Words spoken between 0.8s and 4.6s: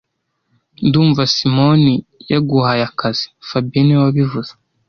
Ndumva Simoni yaguhaye akazi fabien niwe wabivuze